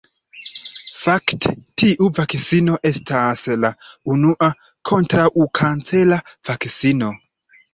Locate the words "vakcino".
2.19-2.79, 6.51-7.13